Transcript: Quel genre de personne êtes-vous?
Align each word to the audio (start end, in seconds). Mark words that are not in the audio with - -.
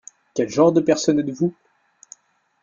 Quel 0.33 0.49
genre 0.49 0.71
de 0.71 0.81
personne 0.81 1.19
êtes-vous? 1.19 1.55